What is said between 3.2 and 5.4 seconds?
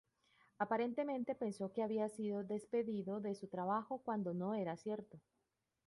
de su trabajo, cuando no era cierto.